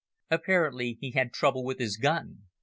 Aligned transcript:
Apparently 0.31 0.97
he 0.99 1.11
had 1.11 1.31
trouble 1.31 1.63
with 1.63 1.77
his 1.77 1.95
gun. 1.95 2.47